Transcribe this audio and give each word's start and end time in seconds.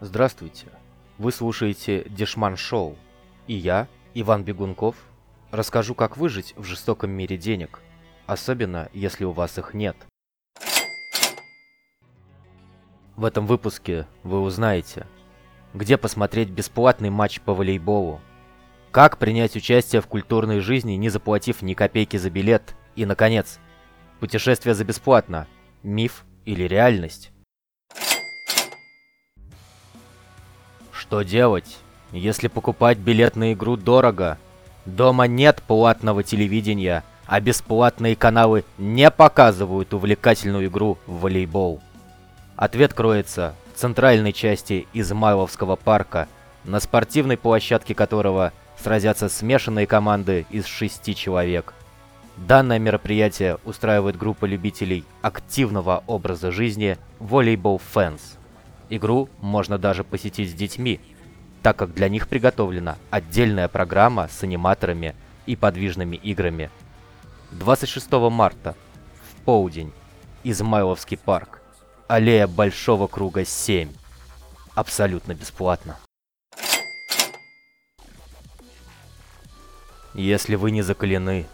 Здравствуйте. 0.00 0.66
Вы 1.16 1.32
слушаете 1.32 2.04
Дешман 2.10 2.58
Шоу. 2.58 2.96
И 3.46 3.54
я, 3.54 3.88
Иван 4.12 4.44
Бегунков, 4.44 4.94
расскажу, 5.50 5.94
как 5.94 6.18
выжить 6.18 6.52
в 6.56 6.64
жестоком 6.64 7.10
мире 7.12 7.38
денег, 7.38 7.80
особенно 8.26 8.90
если 8.92 9.24
у 9.24 9.30
вас 9.30 9.56
их 9.56 9.72
нет. 9.72 9.96
В 13.16 13.24
этом 13.24 13.46
выпуске 13.46 14.06
вы 14.22 14.42
узнаете, 14.42 15.06
где 15.72 15.96
посмотреть 15.96 16.50
бесплатный 16.50 17.08
матч 17.08 17.40
по 17.40 17.54
волейболу, 17.54 18.20
как 18.90 19.16
принять 19.16 19.56
участие 19.56 20.02
в 20.02 20.08
культурной 20.08 20.60
жизни, 20.60 20.92
не 20.92 21.08
заплатив 21.08 21.62
ни 21.62 21.72
копейки 21.72 22.18
за 22.18 22.28
билет, 22.28 22.74
и, 22.96 23.06
наконец, 23.06 23.60
путешествие 24.20 24.74
за 24.74 24.84
бесплатно– 24.84 25.46
миф 25.82 26.26
или 26.44 26.64
реальность. 26.64 27.32
Что 31.06 31.22
делать, 31.22 31.78
если 32.10 32.48
покупать 32.48 32.98
билет 32.98 33.36
на 33.36 33.52
игру 33.52 33.76
дорого? 33.76 34.38
Дома 34.86 35.28
нет 35.28 35.62
платного 35.64 36.24
телевидения, 36.24 37.04
а 37.26 37.40
бесплатные 37.40 38.16
каналы 38.16 38.64
не 38.76 39.08
показывают 39.12 39.94
увлекательную 39.94 40.66
игру 40.66 40.98
в 41.06 41.20
волейбол. 41.20 41.80
Ответ 42.56 42.92
кроется 42.92 43.54
в 43.72 43.78
центральной 43.78 44.32
части 44.32 44.88
Измайловского 44.94 45.76
парка, 45.76 46.26
на 46.64 46.80
спортивной 46.80 47.36
площадке 47.36 47.94
которого 47.94 48.52
сразятся 48.76 49.28
смешанные 49.28 49.86
команды 49.86 50.44
из 50.50 50.66
шести 50.66 51.14
человек. 51.14 51.72
Данное 52.36 52.80
мероприятие 52.80 53.58
устраивает 53.64 54.18
группа 54.18 54.44
любителей 54.44 55.04
активного 55.22 56.02
образа 56.08 56.50
жизни 56.50 56.98
Volleyball 57.20 57.80
Fans. 57.94 58.20
Игру 58.88 59.28
можно 59.40 59.78
даже 59.78 60.04
посетить 60.04 60.50
с 60.50 60.54
детьми, 60.54 61.00
так 61.62 61.76
как 61.76 61.92
для 61.92 62.08
них 62.08 62.28
приготовлена 62.28 62.96
отдельная 63.10 63.68
программа 63.68 64.28
с 64.28 64.42
аниматорами 64.44 65.16
и 65.46 65.56
подвижными 65.56 66.16
играми. 66.16 66.70
26 67.50 68.10
марта, 68.30 68.76
в 69.30 69.42
полдень, 69.42 69.92
Измайловский 70.44 71.16
парк, 71.16 71.60
аллея 72.06 72.46
Большого 72.46 73.08
Круга 73.08 73.44
7. 73.44 73.90
Абсолютно 74.74 75.34
бесплатно. 75.34 75.96
Если 80.14 80.54
вы 80.54 80.70
не 80.70 80.82
закалены, 80.82 81.46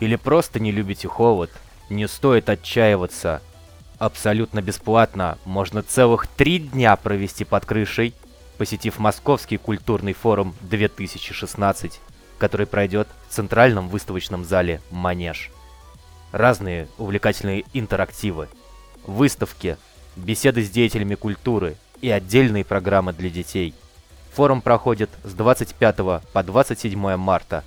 или 0.00 0.16
просто 0.16 0.58
не 0.58 0.72
любите 0.72 1.06
холод, 1.06 1.50
не 1.88 2.08
стоит 2.08 2.48
отчаиваться– 2.48 3.40
абсолютно 4.00 4.62
бесплатно. 4.62 5.38
Можно 5.44 5.82
целых 5.82 6.26
три 6.26 6.58
дня 6.58 6.96
провести 6.96 7.44
под 7.44 7.66
крышей, 7.66 8.14
посетив 8.58 8.98
Московский 8.98 9.58
культурный 9.58 10.14
форум 10.14 10.56
2016, 10.62 12.00
который 12.38 12.66
пройдет 12.66 13.06
в 13.28 13.34
центральном 13.34 13.88
выставочном 13.88 14.44
зале 14.44 14.80
«Манеж». 14.90 15.50
Разные 16.32 16.88
увлекательные 16.96 17.64
интерактивы, 17.74 18.48
выставки, 19.06 19.76
беседы 20.16 20.64
с 20.64 20.70
деятелями 20.70 21.14
культуры 21.14 21.76
и 22.00 22.10
отдельные 22.10 22.64
программы 22.64 23.12
для 23.12 23.28
детей. 23.28 23.74
Форум 24.32 24.62
проходит 24.62 25.10
с 25.24 25.34
25 25.34 25.96
по 26.32 26.42
27 26.42 27.16
марта. 27.16 27.64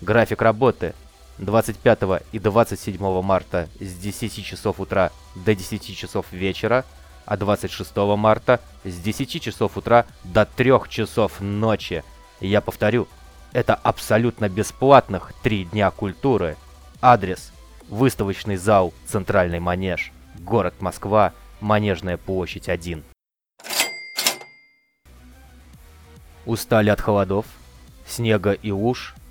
График 0.00 0.42
работы– 0.42 0.94
25 1.38 2.22
и 2.32 2.38
27 2.38 3.22
марта 3.22 3.68
с 3.78 3.94
10 3.94 4.44
часов 4.44 4.80
утра 4.80 5.10
до 5.34 5.54
10 5.54 5.96
часов 5.96 6.26
вечера, 6.32 6.84
а 7.26 7.36
26 7.36 7.96
марта 8.16 8.60
с 8.84 8.98
10 8.98 9.42
часов 9.42 9.76
утра 9.76 10.06
до 10.24 10.46
3 10.46 10.72
часов 10.88 11.40
ночи. 11.40 12.04
Я 12.40 12.60
повторю, 12.60 13.06
это 13.52 13.74
абсолютно 13.74 14.48
бесплатных 14.48 15.32
3 15.42 15.66
дня 15.66 15.90
культуры. 15.90 16.56
Адрес– 17.02 17.52
выставочный 17.88 18.56
зал 18.56 18.94
«Центральный 19.06 19.60
манеж», 19.60 20.12
город 20.38 20.74
Москва, 20.80 21.32
Манежная 21.60 22.16
площадь 22.16 22.68
1. 22.68 23.02
Устали 26.46 26.90
от 26.90 27.00
холодов, 27.00 27.46
снега 28.06 28.52
и 28.52 28.70
луж– 28.70 29.14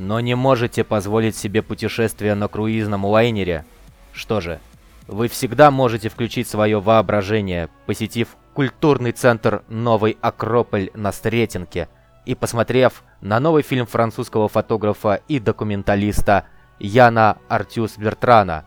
но 0.00 0.18
не 0.20 0.34
можете 0.34 0.82
позволить 0.82 1.36
себе 1.36 1.60
путешествие 1.60 2.34
на 2.34 2.48
круизном 2.48 3.04
лайнере? 3.04 3.66
Что 4.14 4.40
же, 4.40 4.58
вы 5.06 5.28
всегда 5.28 5.70
можете 5.70 6.08
включить 6.08 6.48
свое 6.48 6.80
воображение, 6.80 7.68
посетив 7.84 8.28
культурный 8.54 9.12
центр 9.12 9.62
«Новый 9.68 10.16
Акрополь» 10.22 10.90
на 10.94 11.12
Стретинке 11.12 11.86
и 12.24 12.34
посмотрев 12.34 13.04
на 13.20 13.40
новый 13.40 13.62
фильм 13.62 13.84
французского 13.84 14.48
фотографа 14.48 15.20
и 15.28 15.38
документалиста 15.38 16.46
Яна 16.78 17.36
Артюс 17.48 17.98
Бертрана 17.98 18.64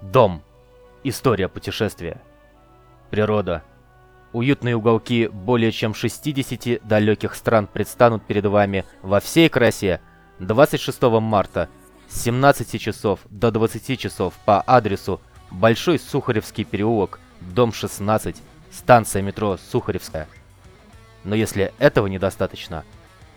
«Дом. 0.00 0.42
История 1.04 1.48
путешествия». 1.48 2.22
Природа. 3.10 3.64
Уютные 4.32 4.76
уголки 4.76 5.28
более 5.28 5.72
чем 5.72 5.92
60 5.92 6.86
далеких 6.88 7.34
стран 7.34 7.66
предстанут 7.66 8.22
перед 8.22 8.46
вами 8.46 8.86
во 9.02 9.20
всей 9.20 9.50
красе– 9.50 10.00
26 10.40 11.02
марта 11.20 11.68
с 12.08 12.22
17 12.22 12.80
часов 12.80 13.20
до 13.28 13.50
20 13.50 13.98
часов 13.98 14.34
по 14.44 14.60
адресу 14.60 15.20
Большой 15.50 15.98
Сухаревский 15.98 16.64
переулок, 16.64 17.18
дом 17.40 17.72
16, 17.72 18.36
станция 18.70 19.22
метро 19.22 19.56
Сухаревская. 19.56 20.28
Но 21.24 21.34
если 21.34 21.72
этого 21.78 22.06
недостаточно, 22.06 22.84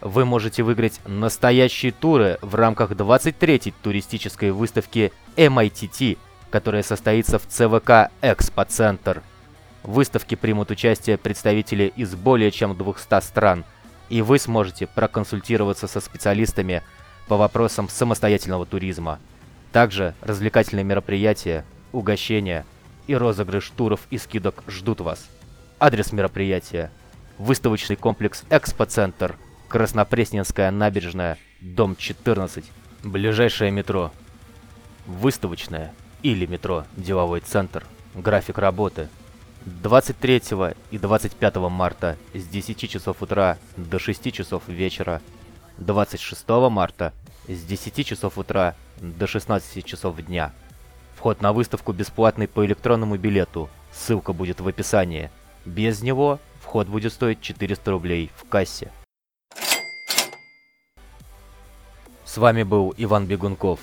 вы 0.02 0.26
можете 0.26 0.62
выиграть 0.64 1.00
настоящие 1.06 1.92
туры 1.92 2.38
в 2.42 2.56
рамках 2.56 2.92
23-й 2.92 3.74
туристической 3.82 4.52
выставки 4.52 5.12
MITT, 5.38 6.18
которая 6.50 6.84
состоится 6.84 7.40
в 7.40 7.48
ЦВК 7.48 8.12
Экспоцентр. 8.22 9.24
В 9.84 9.94
выставке 9.94 10.36
примут 10.36 10.70
участие 10.70 11.18
представители 11.18 11.92
из 11.96 12.14
более 12.16 12.52
чем 12.52 12.78
200 12.78 13.22
стран– 13.22 13.66
и 14.12 14.22
вы 14.22 14.40
сможете 14.40 14.88
проконсультироваться 14.88 15.88
со 15.88 16.02
специалистами 16.02 16.84
по 17.30 17.38
вопросам 17.38 17.88
самостоятельного 17.88 18.66
туризма. 18.66 19.20
Также 19.72 20.14
развлекательные 20.20 20.84
мероприятия, 20.84 21.64
угощения 21.94 22.66
и 23.08 23.16
розыгрыш 23.16 23.70
туров 23.70 24.02
и 24.10 24.18
скидок 24.18 24.66
ждут 24.68 25.00
вас. 25.00 25.30
Адрес 25.80 26.12
мероприятия. 26.12 26.92
Выставочный 27.38 27.96
комплекс 27.96 28.44
«Экспоцентр», 28.50 29.38
Краснопресненская 29.70 30.70
набережная, 30.72 31.38
дом 31.62 31.96
14, 31.96 32.66
ближайшее 33.04 33.72
метро. 33.72 34.12
Выставочное 35.08 35.94
или 36.22 36.46
метро 36.46 36.84
«Деловой 36.98 37.40
центр». 37.40 37.86
График 38.14 38.58
работы– 38.58 39.08
23 39.66 40.42
и 40.90 40.98
25 40.98 41.56
марта 41.70 42.18
с 42.34 42.46
10 42.46 42.90
часов 42.90 43.22
утра 43.22 43.60
до 43.78 44.00
6 44.00 44.34
часов 44.34 44.68
вечера, 44.68 45.22
26 45.78 46.48
марта 46.70 47.14
с 47.48 47.64
10 47.64 48.06
часов 48.06 48.40
утра 48.40 48.76
до 49.00 49.28
16 49.28 49.86
часов 49.86 50.18
дня. 50.18 50.52
Вход 51.16 51.42
на 51.42 51.54
выставку 51.54 51.94
бесплатный 51.94 52.48
по 52.48 52.66
электронному 52.66 53.18
билету, 53.18 53.70
ссылка 53.92 54.34
будет 54.34 54.62
в 54.62 54.68
описании. 54.68 55.30
Без 55.64 56.02
него 56.02 56.40
вход 56.60 56.88
будет 56.88 57.14
стоить 57.14 57.42
400 57.42 57.92
рублей 57.92 58.32
в 58.36 58.50
кассе. 58.50 58.92
С 62.26 62.38
вами 62.38 62.64
был 62.64 62.96
Иван 62.98 63.28
Бегунков. 63.28 63.80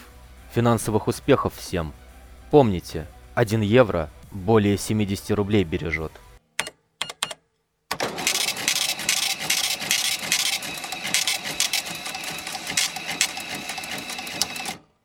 Финансовых 0.53 1.07
успехов 1.07 1.55
всем! 1.55 1.93
Помните, 2.51 3.07
1 3.35 3.61
евро 3.61 4.11
более 4.31 4.77
70 4.77 5.31
рублей 5.33 5.65
бережет. 5.65 6.13